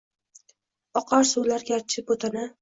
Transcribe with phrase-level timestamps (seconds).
[1.01, 2.49] oqar suvlar– garchi boʼtana.